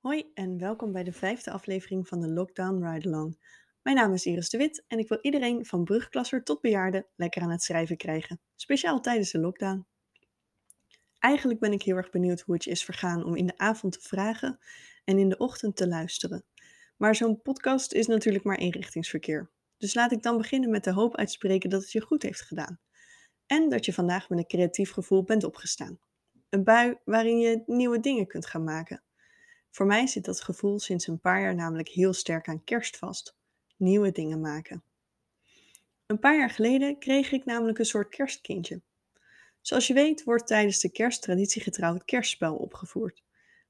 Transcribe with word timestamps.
Hoi 0.00 0.30
en 0.34 0.58
welkom 0.58 0.92
bij 0.92 1.04
de 1.04 1.12
vijfde 1.12 1.50
aflevering 1.50 2.08
van 2.08 2.20
de 2.20 2.28
Lockdown 2.28 2.84
Ride 2.84 3.08
Along. 3.08 3.38
Mijn 3.82 3.96
naam 3.96 4.12
is 4.12 4.26
Iris 4.26 4.48
de 4.48 4.58
Wit 4.58 4.84
en 4.86 4.98
ik 4.98 5.08
wil 5.08 5.18
iedereen 5.20 5.66
van 5.66 5.84
brugklasser 5.84 6.42
tot 6.44 6.60
bejaarde 6.60 7.06
lekker 7.16 7.42
aan 7.42 7.50
het 7.50 7.62
schrijven 7.62 7.96
krijgen, 7.96 8.40
speciaal 8.56 9.00
tijdens 9.00 9.30
de 9.30 9.38
lockdown. 9.38 9.86
Eigenlijk 11.18 11.60
ben 11.60 11.72
ik 11.72 11.82
heel 11.82 11.96
erg 11.96 12.10
benieuwd 12.10 12.40
hoe 12.40 12.54
het 12.54 12.64
je 12.64 12.70
is 12.70 12.84
vergaan 12.84 13.24
om 13.24 13.36
in 13.36 13.46
de 13.46 13.58
avond 13.58 13.92
te 13.92 14.08
vragen 14.08 14.58
en 15.04 15.18
in 15.18 15.28
de 15.28 15.36
ochtend 15.36 15.76
te 15.76 15.88
luisteren. 15.88 16.44
Maar 16.96 17.14
zo'n 17.14 17.42
podcast 17.42 17.92
is 17.92 18.06
natuurlijk 18.06 18.44
maar 18.44 18.58
eenrichtingsverkeer. 18.58 19.50
Dus 19.76 19.94
laat 19.94 20.12
ik 20.12 20.22
dan 20.22 20.36
beginnen 20.36 20.70
met 20.70 20.84
de 20.84 20.92
hoop 20.92 21.16
uitspreken 21.16 21.70
dat 21.70 21.82
het 21.82 21.92
je 21.92 22.00
goed 22.00 22.22
heeft 22.22 22.40
gedaan. 22.40 22.80
En 23.46 23.68
dat 23.68 23.84
je 23.84 23.92
vandaag 23.92 24.28
met 24.28 24.38
een 24.38 24.46
creatief 24.46 24.90
gevoel 24.92 25.22
bent 25.22 25.44
opgestaan. 25.44 25.98
Een 26.48 26.64
bui 26.64 26.98
waarin 27.04 27.38
je 27.38 27.62
nieuwe 27.66 28.00
dingen 28.00 28.26
kunt 28.26 28.46
gaan 28.46 28.64
maken. 28.64 29.02
Voor 29.70 29.86
mij 29.86 30.06
zit 30.06 30.24
dat 30.24 30.40
gevoel 30.40 30.78
sinds 30.78 31.06
een 31.06 31.20
paar 31.20 31.40
jaar 31.40 31.54
namelijk 31.54 31.88
heel 31.88 32.12
sterk 32.12 32.48
aan 32.48 32.64
kerst 32.64 32.96
vast. 32.96 33.36
Nieuwe 33.76 34.12
dingen 34.12 34.40
maken. 34.40 34.82
Een 36.06 36.18
paar 36.18 36.36
jaar 36.36 36.50
geleden 36.50 36.98
kreeg 36.98 37.32
ik 37.32 37.44
namelijk 37.44 37.78
een 37.78 37.84
soort 37.84 38.08
kerstkindje. 38.08 38.80
Zoals 39.60 39.86
je 39.86 39.94
weet 39.94 40.24
wordt 40.24 40.46
tijdens 40.46 40.80
de 40.80 40.90
kerst 40.90 41.22
traditiegetrouw 41.22 41.94
het 41.94 42.04
kerstspel 42.04 42.56
opgevoerd. 42.56 43.22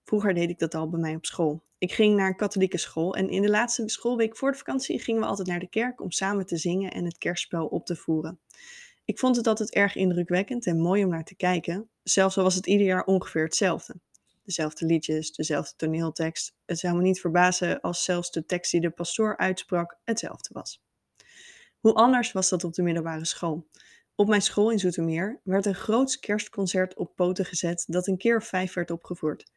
Vroeger 0.04 0.34
deed 0.34 0.50
ik 0.50 0.58
dat 0.58 0.74
al 0.74 0.88
bij 0.88 1.00
mij 1.00 1.14
op 1.14 1.26
school. 1.26 1.62
Ik 1.78 1.92
ging 1.92 2.16
naar 2.16 2.28
een 2.28 2.36
katholieke 2.36 2.78
school 2.78 3.14
en 3.14 3.28
in 3.28 3.42
de 3.42 3.50
laatste 3.50 3.88
schoolweek 3.88 4.36
voor 4.36 4.50
de 4.50 4.58
vakantie 4.58 5.00
gingen 5.00 5.20
we 5.20 5.26
altijd 5.26 5.48
naar 5.48 5.60
de 5.60 5.68
kerk 5.68 6.00
om 6.00 6.10
samen 6.10 6.46
te 6.46 6.56
zingen 6.56 6.92
en 6.92 7.04
het 7.04 7.18
kerstspel 7.18 7.66
op 7.66 7.86
te 7.86 7.96
voeren. 7.96 8.40
Ik 9.04 9.18
vond 9.18 9.36
het 9.36 9.46
altijd 9.46 9.74
erg 9.74 9.96
indrukwekkend 9.96 10.66
en 10.66 10.80
mooi 10.80 11.04
om 11.04 11.10
naar 11.10 11.24
te 11.24 11.34
kijken, 11.34 11.88
zelfs 12.02 12.36
al 12.36 12.42
was 12.42 12.54
het 12.54 12.66
ieder 12.66 12.86
jaar 12.86 13.04
ongeveer 13.04 13.44
hetzelfde 13.44 13.94
dezelfde 14.54 14.86
liedjes, 14.86 15.32
dezelfde 15.32 15.76
toneeltekst. 15.76 16.54
Het 16.66 16.78
zou 16.78 16.96
me 16.96 17.02
niet 17.02 17.20
verbazen 17.20 17.80
als 17.80 18.04
zelfs 18.04 18.30
de 18.30 18.44
tekst 18.44 18.70
die 18.70 18.80
de 18.80 18.90
pastoor 18.90 19.36
uitsprak 19.36 19.98
hetzelfde 20.04 20.48
was. 20.52 20.82
Hoe 21.80 21.94
anders 21.94 22.32
was 22.32 22.48
dat 22.48 22.64
op 22.64 22.74
de 22.74 22.82
middelbare 22.82 23.24
school? 23.24 23.68
Op 24.14 24.28
mijn 24.28 24.42
school 24.42 24.70
in 24.70 24.78
Zoetermeer 24.78 25.40
werd 25.44 25.66
een 25.66 25.74
groot 25.74 26.18
kerstconcert 26.18 26.94
op 26.96 27.16
poten 27.16 27.44
gezet 27.44 27.84
dat 27.86 28.06
een 28.06 28.16
keer 28.16 28.42
vijf 28.42 28.74
werd 28.74 28.90
opgevoerd. 28.90 29.52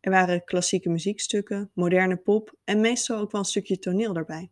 Er 0.00 0.10
waren 0.10 0.44
klassieke 0.44 0.88
muziekstukken, 0.88 1.70
moderne 1.74 2.16
pop 2.16 2.54
en 2.64 2.80
meestal 2.80 3.18
ook 3.18 3.30
wel 3.30 3.40
een 3.40 3.46
stukje 3.46 3.78
toneel 3.78 4.12
daarbij. 4.12 4.50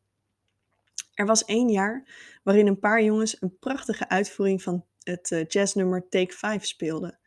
Er 1.15 1.27
was 1.27 1.45
één 1.45 1.69
jaar 1.69 2.09
waarin 2.43 2.67
een 2.67 2.79
paar 2.79 3.03
jongens 3.03 3.43
een 3.43 3.59
prachtige 3.59 4.09
uitvoering 4.09 4.63
van 4.63 4.85
het 5.03 5.31
eh, 5.31 5.47
jazznummer 5.47 6.09
Take 6.09 6.35
5 6.35 6.65
speelden. 6.65 7.19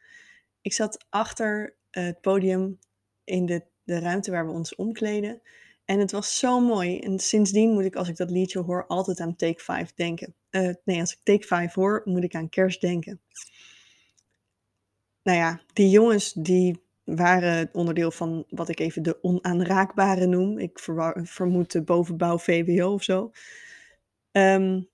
Ik 0.61 0.73
zat 0.73 1.05
achter 1.09 1.76
het 2.03 2.21
podium 2.21 2.79
in 3.23 3.45
de, 3.45 3.63
de 3.83 3.99
ruimte 3.99 4.31
waar 4.31 4.45
we 4.45 4.51
ons 4.51 4.75
omkleden. 4.75 5.41
En 5.85 5.99
het 5.99 6.11
was 6.11 6.39
zo 6.39 6.59
mooi. 6.59 6.99
En 6.99 7.19
sindsdien 7.19 7.73
moet 7.73 7.85
ik, 7.85 7.95
als 7.95 8.09
ik 8.09 8.15
dat 8.15 8.31
liedje 8.31 8.59
hoor, 8.59 8.87
altijd 8.87 9.19
aan 9.19 9.35
Take 9.35 9.63
5 9.63 9.93
denken. 9.93 10.33
Uh, 10.51 10.73
nee, 10.83 10.99
als 10.99 11.13
ik 11.13 11.19
Take 11.23 11.47
5 11.47 11.73
hoor, 11.73 12.01
moet 12.05 12.23
ik 12.23 12.35
aan 12.35 12.49
kerst 12.49 12.81
denken. 12.81 13.21
Nou 15.23 15.37
ja, 15.37 15.61
die 15.73 15.89
jongens 15.89 16.33
die 16.33 16.81
waren 17.03 17.69
onderdeel 17.73 18.11
van 18.11 18.45
wat 18.49 18.69
ik 18.69 18.79
even 18.79 19.03
de 19.03 19.23
onaanraakbare 19.23 20.25
noem. 20.25 20.57
Ik 20.57 20.79
vermoed 21.23 21.71
de 21.71 21.83
bovenbouw 21.83 22.37
VWO 22.37 22.93
of 22.93 23.03
zo. 23.03 23.31
Um, 24.31 24.89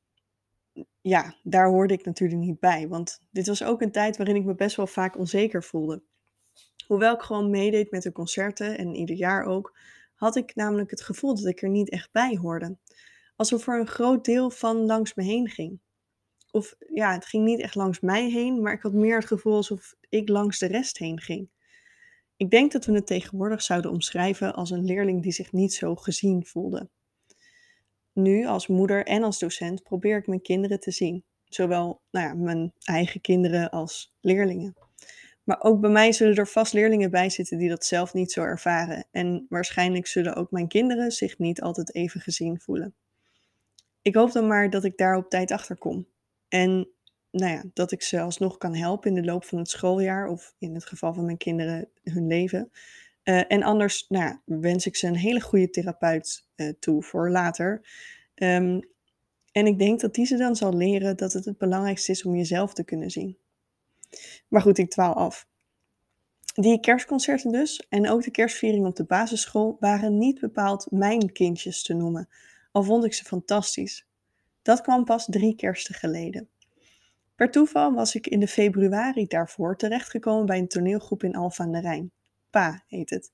ja, 1.01 1.35
daar 1.43 1.67
hoorde 1.67 1.93
ik 1.93 2.05
natuurlijk 2.05 2.41
niet 2.41 2.59
bij. 2.59 2.87
Want 2.87 3.19
dit 3.31 3.47
was 3.47 3.63
ook 3.63 3.81
een 3.81 3.91
tijd 3.91 4.17
waarin 4.17 4.35
ik 4.35 4.45
me 4.45 4.55
best 4.55 4.75
wel 4.75 4.87
vaak 4.87 5.17
onzeker 5.17 5.63
voelde. 5.63 6.03
Hoewel 6.93 7.13
ik 7.13 7.21
gewoon 7.21 7.49
meedeed 7.49 7.91
met 7.91 8.03
de 8.03 8.11
concerten 8.11 8.77
en 8.77 8.95
ieder 8.95 9.15
jaar 9.15 9.45
ook, 9.45 9.77
had 10.15 10.35
ik 10.35 10.55
namelijk 10.55 10.89
het 10.89 11.01
gevoel 11.01 11.35
dat 11.35 11.45
ik 11.45 11.61
er 11.61 11.69
niet 11.69 11.89
echt 11.89 12.11
bij 12.11 12.37
hoorde. 12.41 12.77
Alsof 13.35 13.67
er 13.67 13.79
een 13.79 13.87
groot 13.87 14.25
deel 14.25 14.49
van 14.49 14.77
langs 14.77 15.13
me 15.13 15.23
heen 15.23 15.49
ging. 15.49 15.79
Of 16.51 16.75
ja, 16.79 17.13
het 17.13 17.25
ging 17.25 17.45
niet 17.45 17.59
echt 17.59 17.75
langs 17.75 17.99
mij 17.99 18.29
heen, 18.29 18.61
maar 18.61 18.73
ik 18.73 18.81
had 18.81 18.93
meer 18.93 19.15
het 19.15 19.25
gevoel 19.25 19.55
alsof 19.55 19.95
ik 20.09 20.29
langs 20.29 20.59
de 20.59 20.65
rest 20.65 20.97
heen 20.97 21.19
ging. 21.19 21.49
Ik 22.35 22.49
denk 22.49 22.71
dat 22.71 22.85
we 22.85 22.93
het 22.93 23.07
tegenwoordig 23.07 23.61
zouden 23.61 23.91
omschrijven 23.91 24.53
als 24.53 24.69
een 24.69 24.85
leerling 24.85 25.23
die 25.23 25.31
zich 25.31 25.51
niet 25.51 25.73
zo 25.73 25.95
gezien 25.95 26.45
voelde. 26.45 26.89
Nu, 28.11 28.45
als 28.45 28.67
moeder 28.67 29.05
en 29.05 29.23
als 29.23 29.39
docent, 29.39 29.83
probeer 29.83 30.17
ik 30.17 30.27
mijn 30.27 30.41
kinderen 30.41 30.79
te 30.79 30.91
zien. 30.91 31.23
Zowel 31.43 32.01
nou 32.11 32.27
ja, 32.27 32.33
mijn 32.33 32.73
eigen 32.83 33.21
kinderen 33.21 33.69
als 33.69 34.13
leerlingen. 34.21 34.82
Maar 35.43 35.61
ook 35.61 35.81
bij 35.81 35.89
mij 35.89 36.11
zullen 36.11 36.35
er 36.35 36.47
vast 36.47 36.73
leerlingen 36.73 37.11
bij 37.11 37.29
zitten 37.29 37.57
die 37.57 37.69
dat 37.69 37.85
zelf 37.85 38.13
niet 38.13 38.31
zo 38.31 38.41
ervaren. 38.41 39.05
En 39.11 39.45
waarschijnlijk 39.49 40.07
zullen 40.07 40.35
ook 40.35 40.51
mijn 40.51 40.67
kinderen 40.67 41.11
zich 41.11 41.37
niet 41.37 41.61
altijd 41.61 41.95
even 41.95 42.21
gezien 42.21 42.59
voelen. 42.59 42.93
Ik 44.01 44.15
hoop 44.15 44.31
dan 44.31 44.47
maar 44.47 44.69
dat 44.69 44.83
ik 44.83 44.97
daar 44.97 45.15
op 45.15 45.29
tijd 45.29 45.51
achter 45.51 45.77
kom. 45.77 46.07
En 46.47 46.89
nou 47.31 47.51
ja, 47.51 47.63
dat 47.73 47.91
ik 47.91 48.01
ze 48.01 48.19
alsnog 48.19 48.57
kan 48.57 48.75
helpen 48.75 49.09
in 49.09 49.21
de 49.21 49.27
loop 49.27 49.45
van 49.45 49.57
het 49.57 49.69
schooljaar 49.69 50.27
of 50.27 50.55
in 50.59 50.73
het 50.73 50.85
geval 50.85 51.13
van 51.13 51.25
mijn 51.25 51.37
kinderen 51.37 51.89
hun 52.03 52.27
leven. 52.27 52.71
Uh, 53.23 53.41
en 53.47 53.63
anders 53.63 54.05
nou 54.09 54.23
ja, 54.23 54.41
wens 54.45 54.85
ik 54.85 54.95
ze 54.95 55.07
een 55.07 55.15
hele 55.15 55.41
goede 55.41 55.69
therapeut 55.69 56.47
uh, 56.55 56.69
toe 56.79 57.03
voor 57.03 57.29
later. 57.29 57.87
Um, 58.35 58.79
en 59.51 59.65
ik 59.65 59.79
denk 59.79 59.99
dat 59.99 60.13
die 60.13 60.25
ze 60.25 60.37
dan 60.37 60.55
zal 60.55 60.73
leren 60.73 61.17
dat 61.17 61.33
het 61.33 61.45
het 61.45 61.57
belangrijkste 61.57 62.11
is 62.11 62.25
om 62.25 62.35
jezelf 62.35 62.73
te 62.73 62.83
kunnen 62.83 63.09
zien. 63.09 63.37
Maar 64.47 64.61
goed, 64.61 64.77
ik 64.77 64.89
dwaal 64.89 65.13
af. 65.13 65.47
Die 66.53 66.79
kerstconcerten 66.79 67.51
dus 67.51 67.85
en 67.89 68.09
ook 68.09 68.23
de 68.23 68.31
kerstviering 68.31 68.85
op 68.85 68.95
de 68.95 69.03
basisschool 69.03 69.77
waren 69.79 70.17
niet 70.17 70.39
bepaald 70.39 70.87
mijn 70.91 71.31
kindjes 71.31 71.83
te 71.83 71.93
noemen, 71.93 72.29
al 72.71 72.83
vond 72.83 73.05
ik 73.05 73.13
ze 73.13 73.23
fantastisch. 73.23 74.07
Dat 74.61 74.81
kwam 74.81 75.05
pas 75.05 75.25
drie 75.25 75.55
kersten 75.55 75.95
geleden. 75.95 76.49
Per 77.35 77.51
toeval 77.51 77.93
was 77.93 78.15
ik 78.15 78.27
in 78.27 78.39
de 78.39 78.47
februari 78.47 79.25
daarvoor 79.25 79.77
terechtgekomen 79.77 80.45
bij 80.45 80.57
een 80.57 80.67
toneelgroep 80.67 81.23
in 81.23 81.35
Alphen 81.35 81.65
aan 81.65 81.71
de 81.71 81.79
Rijn. 81.79 82.11
Pa 82.49 82.83
heet 82.87 83.09
het. 83.09 83.31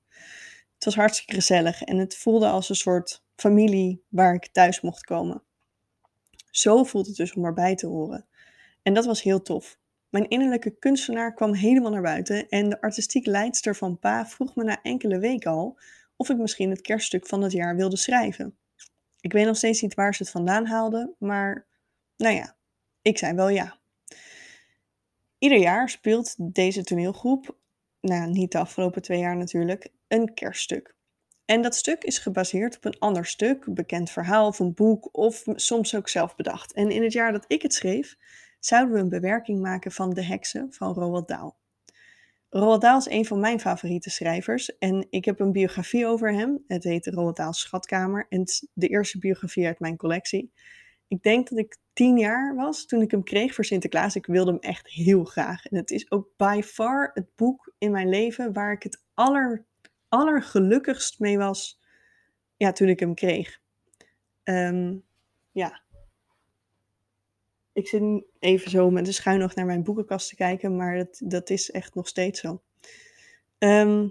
Het 0.73 0.85
was 0.85 0.95
hartstikke 0.95 1.33
gezellig 1.33 1.81
en 1.81 1.97
het 1.97 2.17
voelde 2.17 2.47
als 2.47 2.69
een 2.69 2.75
soort 2.75 3.23
familie 3.35 4.03
waar 4.07 4.33
ik 4.33 4.47
thuis 4.47 4.81
mocht 4.81 5.03
komen. 5.03 5.43
Zo 6.51 6.83
voelt 6.83 7.07
het 7.07 7.15
dus 7.15 7.33
om 7.33 7.45
erbij 7.45 7.75
te 7.75 7.87
horen. 7.87 8.25
En 8.81 8.93
dat 8.93 9.05
was 9.05 9.21
heel 9.21 9.41
tof. 9.41 9.77
Mijn 10.09 10.27
innerlijke 10.27 10.77
kunstenaar 10.79 11.33
kwam 11.33 11.53
helemaal 11.53 11.91
naar 11.91 12.01
buiten 12.01 12.49
en 12.49 12.69
de 12.69 12.81
artistiek 12.81 13.25
leidster 13.25 13.75
van 13.75 13.99
Pa 13.99 14.25
vroeg 14.25 14.55
me 14.55 14.63
na 14.63 14.81
enkele 14.81 15.19
weken 15.19 15.51
al 15.51 15.79
of 16.15 16.29
ik 16.29 16.37
misschien 16.37 16.69
het 16.69 16.81
kerststuk 16.81 17.27
van 17.27 17.41
het 17.41 17.51
jaar 17.51 17.75
wilde 17.75 17.97
schrijven. 17.97 18.57
Ik 19.19 19.33
weet 19.33 19.45
nog 19.45 19.57
steeds 19.57 19.81
niet 19.81 19.93
waar 19.93 20.15
ze 20.15 20.23
het 20.23 20.31
vandaan 20.31 20.65
haalde, 20.65 21.13
maar 21.17 21.65
nou 22.17 22.35
ja, 22.35 22.55
ik 23.01 23.17
zei 23.17 23.33
wel 23.33 23.49
ja. 23.49 23.79
Ieder 25.37 25.57
jaar 25.57 25.89
speelt 25.89 26.35
deze 26.37 26.83
toneelgroep, 26.83 27.57
nou 28.01 28.29
niet 28.29 28.51
de 28.51 28.57
afgelopen 28.57 29.01
twee 29.01 29.19
jaar 29.19 29.37
natuurlijk, 29.37 29.87
een 30.07 30.33
kerststuk. 30.33 30.95
En 31.45 31.61
dat 31.61 31.75
stuk 31.75 32.03
is 32.03 32.17
gebaseerd 32.17 32.75
op 32.75 32.85
een 32.85 32.99
ander 32.99 33.25
stuk, 33.25 33.73
bekend 33.73 34.09
verhaal 34.09 34.47
of 34.47 34.59
een 34.59 34.73
boek 34.73 35.09
of 35.11 35.43
soms 35.55 35.95
ook 35.95 36.09
zelf 36.09 36.35
bedacht. 36.35 36.73
En 36.73 36.91
in 36.91 37.03
het 37.03 37.13
jaar 37.13 37.31
dat 37.31 37.45
ik 37.47 37.61
het 37.61 37.73
schreef, 37.73 38.17
zouden 38.59 38.93
we 38.93 38.99
een 38.99 39.09
bewerking 39.09 39.61
maken 39.61 39.91
van 39.91 40.13
De 40.13 40.23
Heksen 40.23 40.73
van 40.73 40.93
Roald 40.93 41.27
Dahl. 41.27 41.55
Roald 42.49 42.81
Dahl 42.81 42.97
is 42.97 43.09
een 43.09 43.25
van 43.25 43.39
mijn 43.39 43.59
favoriete 43.59 44.09
schrijvers 44.09 44.77
en 44.77 45.07
ik 45.09 45.25
heb 45.25 45.39
een 45.39 45.51
biografie 45.51 46.05
over 46.05 46.33
hem. 46.33 46.63
Het 46.67 46.83
heet 46.83 47.07
Roald 47.07 47.35
Dahl's 47.35 47.59
Schatkamer 47.59 48.25
en 48.29 48.39
het 48.39 48.49
is 48.49 48.67
de 48.73 48.87
eerste 48.87 49.19
biografie 49.19 49.65
uit 49.65 49.79
mijn 49.79 49.97
collectie. 49.97 50.51
Ik 51.07 51.23
denk 51.23 51.49
dat 51.49 51.59
ik 51.59 51.77
tien 51.93 52.17
jaar 52.17 52.55
was 52.55 52.85
toen 52.85 53.01
ik 53.01 53.11
hem 53.11 53.23
kreeg 53.23 53.53
voor 53.53 53.65
Sinterklaas. 53.65 54.15
Ik 54.15 54.25
wilde 54.25 54.51
hem 54.51 54.59
echt 54.59 54.87
heel 54.87 55.23
graag. 55.23 55.65
En 55.65 55.77
het 55.77 55.91
is 55.91 56.11
ook 56.11 56.27
by 56.37 56.61
far 56.65 57.11
het 57.13 57.35
boek 57.35 57.73
in 57.77 57.91
mijn 57.91 58.09
leven 58.09 58.53
waar 58.53 58.71
ik 58.71 58.83
het 58.83 59.03
aller, 59.13 59.65
allergelukkigst 60.07 61.19
mee 61.19 61.37
was 61.37 61.79
ja, 62.57 62.71
toen 62.71 62.87
ik 62.87 62.99
hem 62.99 63.13
kreeg. 63.13 63.59
Um, 64.43 65.03
ja, 65.51 65.81
ik 67.79 67.87
zit 67.87 68.23
even 68.39 68.71
zo 68.71 68.89
met 68.89 69.05
de 69.05 69.11
schuin 69.11 69.39
nog 69.39 69.55
naar 69.55 69.65
mijn 69.65 69.83
boekenkast 69.83 70.29
te 70.29 70.35
kijken, 70.35 70.75
maar 70.75 70.97
dat, 70.97 71.21
dat 71.23 71.49
is 71.49 71.71
echt 71.71 71.95
nog 71.95 72.07
steeds 72.07 72.39
zo. 72.39 72.61
Ehm, 73.57 74.07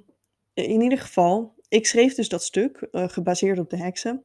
in 0.55 0.81
ieder 0.81 0.99
geval, 0.99 1.55
ik 1.69 1.87
schreef 1.87 2.15
dus 2.15 2.29
dat 2.29 2.43
stuk, 2.43 2.89
uh, 2.93 3.09
gebaseerd 3.09 3.59
op 3.59 3.71
de 3.71 3.77
heksen. 3.77 4.25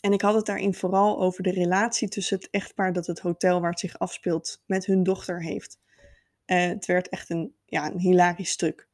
En 0.00 0.12
ik 0.12 0.20
had 0.20 0.34
het 0.34 0.46
daarin 0.46 0.74
vooral 0.74 1.20
over 1.20 1.42
de 1.42 1.50
relatie 1.50 2.08
tussen 2.08 2.36
het 2.36 2.48
echtpaar 2.50 2.92
dat 2.92 3.06
het 3.06 3.20
hotel 3.20 3.60
waar 3.60 3.70
het 3.70 3.80
zich 3.80 3.98
afspeelt 3.98 4.62
met 4.66 4.86
hun 4.86 5.02
dochter 5.02 5.42
heeft. 5.42 5.78
Uh, 6.46 6.66
het 6.66 6.86
werd 6.86 7.08
echt 7.08 7.30
een, 7.30 7.54
ja, 7.64 7.90
een 7.90 7.98
hilarisch 7.98 8.50
stuk. 8.50 8.88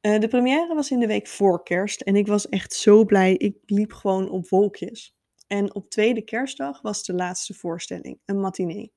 Uh, 0.00 0.18
de 0.18 0.28
première 0.28 0.74
was 0.74 0.90
in 0.90 0.98
de 0.98 1.06
week 1.06 1.26
voor 1.26 1.62
kerst 1.62 2.00
en 2.00 2.16
ik 2.16 2.26
was 2.26 2.48
echt 2.48 2.72
zo 2.72 3.04
blij. 3.04 3.34
Ik 3.34 3.56
liep 3.66 3.92
gewoon 3.92 4.30
op 4.30 4.48
wolkjes. 4.48 5.13
En 5.46 5.74
op 5.74 5.90
tweede 5.90 6.22
kerstdag 6.22 6.80
was 6.80 7.04
de 7.04 7.14
laatste 7.14 7.54
voorstelling, 7.54 8.20
een 8.24 8.40
matinee. 8.40 8.92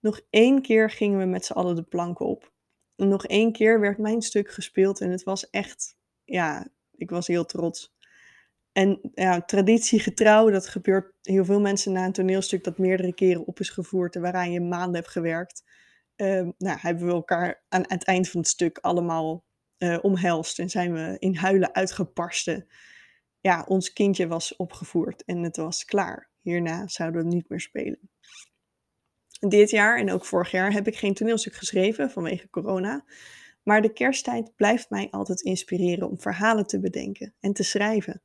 Nog 0.00 0.20
één 0.30 0.62
keer 0.62 0.90
gingen 0.90 1.18
we 1.18 1.24
met 1.24 1.44
z'n 1.44 1.52
allen 1.52 1.74
de 1.74 1.82
planken 1.82 2.26
op. 2.26 2.52
nog 2.96 3.26
één 3.26 3.52
keer 3.52 3.80
werd 3.80 3.98
mijn 3.98 4.22
stuk 4.22 4.50
gespeeld 4.50 5.00
en 5.00 5.10
het 5.10 5.22
was 5.22 5.50
echt, 5.50 5.96
ja, 6.24 6.68
ik 6.90 7.10
was 7.10 7.26
heel 7.26 7.44
trots. 7.44 7.94
En 8.72 9.00
ja, 9.14 9.40
traditiegetrouw, 9.40 10.50
dat 10.50 10.68
gebeurt 10.68 11.12
heel 11.22 11.44
veel 11.44 11.60
mensen 11.60 11.92
na 11.92 12.04
een 12.04 12.12
toneelstuk 12.12 12.64
dat 12.64 12.78
meerdere 12.78 13.14
keren 13.14 13.46
op 13.46 13.60
is 13.60 13.70
gevoerd 13.70 14.14
en 14.14 14.22
waaraan 14.22 14.52
je 14.52 14.60
maanden 14.60 14.94
hebt 14.94 15.08
gewerkt. 15.08 15.64
Ehm, 16.16 16.50
nou, 16.58 16.78
hebben 16.80 17.06
we 17.06 17.12
elkaar 17.12 17.64
aan 17.68 17.84
het 17.86 18.04
eind 18.04 18.28
van 18.28 18.40
het 18.40 18.48
stuk 18.48 18.78
allemaal 18.78 19.44
uh, 19.78 19.98
omhelst 20.02 20.58
en 20.58 20.70
zijn 20.70 20.92
we 20.92 21.16
in 21.18 21.34
huilen 21.34 21.74
uitgeparsten. 21.74 22.66
Ja, 23.46 23.64
ons 23.68 23.92
kindje 23.92 24.26
was 24.26 24.56
opgevoerd 24.56 25.24
en 25.24 25.42
het 25.42 25.56
was 25.56 25.84
klaar. 25.84 26.30
Hierna 26.40 26.88
zouden 26.88 27.22
we 27.22 27.28
niet 27.28 27.48
meer 27.48 27.60
spelen. 27.60 28.10
Dit 29.40 29.70
jaar 29.70 29.98
en 29.98 30.12
ook 30.12 30.24
vorig 30.24 30.50
jaar 30.50 30.72
heb 30.72 30.86
ik 30.86 30.96
geen 30.96 31.14
toneelstuk 31.14 31.54
geschreven 31.54 32.10
vanwege 32.10 32.50
corona. 32.50 33.04
Maar 33.62 33.82
de 33.82 33.92
kersttijd 33.92 34.56
blijft 34.56 34.90
mij 34.90 35.08
altijd 35.10 35.40
inspireren 35.40 36.08
om 36.08 36.20
verhalen 36.20 36.66
te 36.66 36.80
bedenken 36.80 37.34
en 37.40 37.52
te 37.52 37.62
schrijven. 37.62 38.22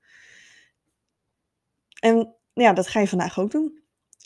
En 1.99 2.35
ja, 2.53 2.73
dat 2.73 2.87
ga 2.87 2.99
je 2.99 3.07
vandaag 3.07 3.39
ook 3.39 3.51
doen. 3.51 3.83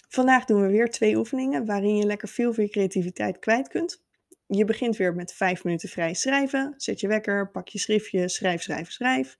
Vandaag 0.07 0.45
doen 0.45 0.61
we 0.61 0.67
weer 0.67 0.89
twee 0.89 1.17
oefeningen 1.17 1.65
waarin 1.65 1.95
je 1.95 2.05
lekker 2.05 2.27
veel 2.27 2.53
van 2.53 2.63
je 2.63 2.69
creativiteit 2.69 3.39
kwijt 3.39 3.67
kunt. 3.67 4.03
Je 4.45 4.65
begint 4.65 4.97
weer 4.97 5.15
met 5.15 5.33
vijf 5.33 5.63
minuten 5.63 5.89
vrij 5.89 6.13
schrijven. 6.13 6.73
Zet 6.77 6.99
je 6.99 7.07
wekker, 7.07 7.51
pak 7.51 7.67
je 7.67 7.79
schriftje, 7.79 8.29
schrijf, 8.29 8.61
schrijf, 8.61 8.91
schrijf. 8.91 9.37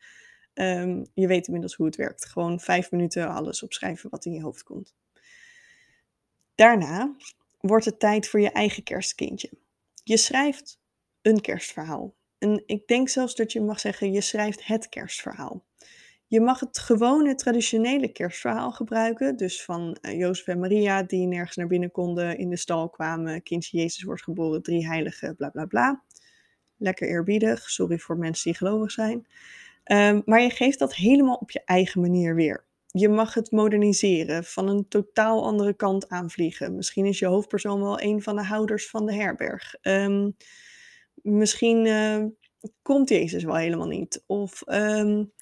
Ehm, 0.56 1.04
je 1.14 1.28
weet 1.28 1.46
inmiddels 1.46 1.76
hoe 1.76 1.86
het 1.86 1.96
werkt. 1.96 2.26
Gewoon 2.26 2.60
vijf 2.60 2.92
minuten 2.92 3.28
alles 3.28 3.64
opschrijven 3.64 4.10
wat 4.10 4.26
in 4.26 4.34
je 4.34 4.42
hoofd 4.42 4.64
komt. 4.64 4.96
Daarna 6.56 7.16
wordt 7.60 7.86
het 7.86 8.00
tijd 8.00 8.28
voor 8.28 8.40
je 8.40 8.52
eigen 8.52 8.84
kerstkindje. 8.84 9.50
Je 10.04 10.18
schrijft 10.18 10.80
een 11.22 11.42
kerstverhaal. 11.42 12.16
En 12.38 12.64
ik 12.66 12.88
denk 12.88 13.10
zelfs 13.10 13.36
dat 13.36 13.52
je 13.52 13.62
mag 13.62 13.80
zeggen, 13.80 14.12
je 14.12 14.22
schrijft 14.22 14.66
het 14.66 14.90
kerstverhaal. 14.90 15.66
Je 16.28 16.42
mag 16.42 16.60
het 16.60 16.80
gewone 16.80 17.36
traditionele 17.36 18.12
kerstverhaal 18.12 18.72
gebruiken. 18.72 19.38
Dus 19.38 19.64
van 19.64 19.98
uh, 20.02 20.20
Jozef 20.20 20.48
en 20.48 20.60
Maria 20.60 21.04
die 21.04 21.28
nergens 21.28 21.56
naar 21.56 21.68
binnen 21.68 21.92
konden, 21.92 22.38
in 22.38 22.50
de 22.50 22.58
stal 22.58 22.90
kwamen, 22.90 23.44
kindje 23.44 23.78
Jezus 23.78 24.04
wordt 24.04 24.24
geboren, 24.24 24.62
drie 24.62 24.88
heiligen, 24.88 25.36
bla 25.36 25.50
bla 25.50 25.66
bla. 25.66 26.04
Lekker 26.78 27.08
eerbiedig, 27.08 27.70
sorry 27.70 27.98
voor 27.98 28.18
mensen 28.18 28.44
die 28.44 28.58
gelovig 28.58 28.92
zijn. 28.92 29.28
Um, 29.92 30.22
maar 30.26 30.42
je 30.42 30.50
geeft 30.50 30.80
dat 30.80 30.96
helemaal 30.96 31.36
op 31.36 31.52
je 31.52 31.62
eigen 31.66 32.02
manier 32.02 32.36
weer. 32.36 32.66
Je 32.88 33.10
mag 33.10 33.34
het 33.34 33.52
moderniseren, 33.52 34.44
van 34.44 34.68
een 34.68 34.88
totaal 34.88 35.44
andere 35.44 35.74
kant 35.74 36.10
aanvliegen. 36.10 36.76
Misschien 36.76 37.06
is 37.06 37.20
je 37.20 37.26
hoofdpersoon 37.26 37.82
wel 37.82 38.02
een 38.02 38.22
van 38.22 38.36
de 38.36 38.44
houders 38.44 38.90
van 38.90 39.06
de 39.06 39.14
herberg. 39.14 39.76
Um, 39.82 40.36
misschien 41.14 41.86
uh, 41.86 42.24
komt 42.82 43.10
Jezus 43.10 43.44
wel 43.44 43.56
helemaal 43.56 43.88
niet. 43.88 44.24
Of 44.28 44.64
um, 44.68 45.34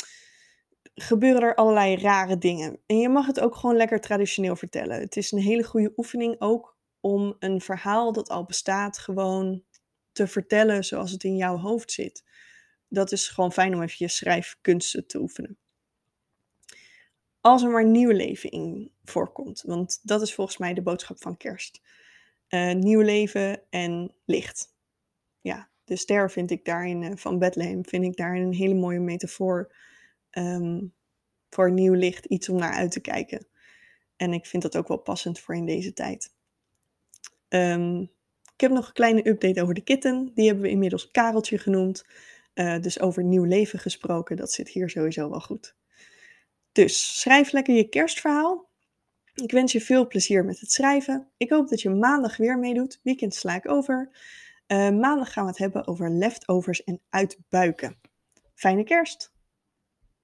gebeuren 0.96 1.42
er 1.42 1.56
allerlei 1.56 1.96
rare 1.96 2.38
dingen. 2.38 2.80
En 2.86 3.00
je 3.00 3.10
mag 3.10 3.26
het 3.26 3.40
ook 3.40 3.56
gewoon 3.56 3.76
lekker 3.76 4.00
traditioneel 4.00 4.56
vertellen. 4.56 5.00
Het 5.00 5.18
is 5.18 5.32
een 5.32 5.40
hele 5.40 5.64
goede 5.64 5.94
oefening 5.96 6.36
ook 6.40 6.78
om 7.00 7.36
een 7.40 7.62
verhaal 7.62 8.12
dat 8.12 8.30
al 8.30 8.46
bestaat 8.46 8.98
gewoon 8.98 9.64
te 10.12 10.28
vertellen 10.28 10.84
zoals 10.84 11.12
het 11.12 11.24
in 11.24 11.36
jouw 11.36 11.58
hoofd 11.58 11.92
zit. 11.92 12.24
Dat 12.94 13.12
is 13.12 13.28
gewoon 13.28 13.54
fijn 13.54 13.74
om 13.74 13.82
even 13.82 13.96
je 13.98 14.08
schrijfkunsten 14.08 15.08
te 15.08 15.20
oefenen. 15.20 15.58
Als 17.42 17.64
er 17.64 17.70
maar 17.70 17.86
nieuw 17.86 18.12
leven 18.12 18.52
in 18.52 18.92
voorkomt, 19.04 19.62
want 19.66 20.00
dat 20.04 20.22
is 20.22 20.34
volgens 20.34 20.58
mij 20.58 20.74
de 20.74 20.82
boodschap 20.82 21.22
van 21.22 21.38
kerst. 21.38 21.82
Uh, 22.50 22.74
nieuw 22.74 23.02
leven 23.02 23.62
en 23.70 24.14
licht. 24.26 24.76
Ja, 25.42 25.70
de 25.84 25.96
ster 25.96 26.32
vind 26.32 26.52
ik 26.52 26.66
daarin, 26.66 27.02
uh, 27.02 27.12
van 27.16 27.40
Bethlehem, 27.40 27.86
vind 27.86 28.04
ik 28.04 28.16
daarin 28.16 28.44
een 28.44 28.54
hele 28.54 28.74
mooie 28.74 29.00
metafoor 29.00 29.76
um, 30.32 30.94
voor 31.50 31.72
nieuw 31.72 31.94
licht 31.94 32.26
iets 32.26 32.50
om 32.50 32.58
naar 32.58 32.74
uit 32.74 32.92
te 32.92 33.02
kijken. 33.02 33.48
En 34.16 34.34
ik 34.34 34.46
vind 34.46 34.64
dat 34.64 34.78
ook 34.78 34.88
wel 34.88 34.98
passend 34.98 35.40
voor 35.40 35.56
in 35.56 35.66
deze 35.66 35.94
tijd. 35.94 36.34
Um, 37.50 38.02
ik 38.54 38.62
heb 38.62 38.72
nog 38.72 38.88
een 38.88 38.94
kleine 38.94 39.28
update 39.28 39.62
over 39.62 39.74
de 39.74 39.84
kitten. 39.84 40.32
Die 40.34 40.46
hebben 40.46 40.64
we 40.64 40.70
inmiddels 40.70 41.12
Kareltje 41.12 41.58
genoemd. 41.58 42.06
Uh, 42.54 42.80
dus 42.80 43.00
over 43.00 43.24
nieuw 43.24 43.44
leven 43.44 43.80
gesproken, 43.80 44.36
dat 44.36 44.52
zit 44.52 44.70
hier 44.70 44.90
sowieso 44.90 45.30
wel 45.30 45.40
goed. 45.40 45.76
Dus 46.72 47.20
schrijf 47.20 47.52
lekker 47.52 47.76
je 47.76 47.90
kerstverhaal. 47.90 48.70
Ik 49.34 49.52
wens 49.52 49.72
je 49.72 49.82
veel 49.82 50.08
plezier 50.08 50.46
met 50.46 50.60
het 50.60 50.72
schrijven. 50.72 51.28
Ik 51.38 51.50
hoop 51.50 51.70
dat 51.70 51.82
je 51.82 51.90
maandag 51.90 52.38
weer 52.38 52.60
meedoet. 52.60 53.00
Weekend 53.04 53.36
sla 53.36 53.56
ik 53.56 53.70
over. 53.70 54.10
Uh, 54.68 54.90
maandag 54.90 55.34
gaan 55.34 55.44
we 55.44 55.50
het 55.50 55.60
hebben 55.60 55.88
over 55.88 56.10
leftovers 56.10 56.84
en 56.84 57.02
uitbuiken. 57.10 58.00
Fijne 58.56 58.84
kerst! 58.84 59.33